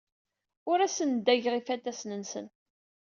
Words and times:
Ur 0.71 0.79
asen-ddageɣ 0.81 1.53
ifatasen-nsen. 1.55 2.47